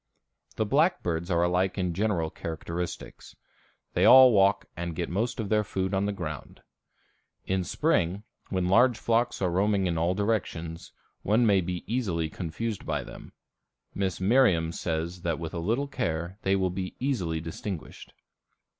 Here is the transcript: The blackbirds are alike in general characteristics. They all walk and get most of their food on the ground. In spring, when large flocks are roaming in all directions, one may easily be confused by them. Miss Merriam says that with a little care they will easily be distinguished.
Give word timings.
The 0.55 0.65
blackbirds 0.65 1.29
are 1.29 1.43
alike 1.43 1.77
in 1.77 1.93
general 1.93 2.31
characteristics. 2.31 3.35
They 3.93 4.03
all 4.03 4.31
walk 4.31 4.65
and 4.75 4.95
get 4.95 5.11
most 5.11 5.39
of 5.39 5.49
their 5.49 5.63
food 5.63 5.93
on 5.93 6.07
the 6.07 6.11
ground. 6.11 6.61
In 7.45 7.63
spring, 7.63 8.23
when 8.49 8.67
large 8.67 8.97
flocks 8.97 9.43
are 9.43 9.51
roaming 9.51 9.85
in 9.85 9.99
all 9.99 10.15
directions, 10.15 10.91
one 11.21 11.45
may 11.45 11.59
easily 11.59 12.29
be 12.29 12.35
confused 12.35 12.83
by 12.83 13.03
them. 13.03 13.33
Miss 13.93 14.19
Merriam 14.19 14.71
says 14.71 15.21
that 15.21 15.37
with 15.37 15.53
a 15.53 15.59
little 15.59 15.87
care 15.87 16.39
they 16.41 16.55
will 16.55 16.73
easily 16.97 17.37
be 17.37 17.43
distinguished. 17.43 18.11